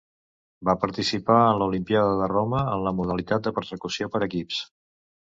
[0.67, 4.63] Va participar en l'Olimpíada de Roma en la modalitat de persecució per equips.